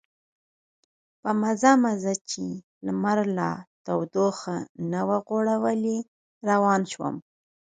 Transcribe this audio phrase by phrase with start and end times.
[1.21, 2.45] په مزه مزه چې
[2.85, 3.51] لمر لا
[3.85, 4.55] تودوخه
[4.91, 5.97] نه وه غوړولې
[6.49, 7.15] روان شوم.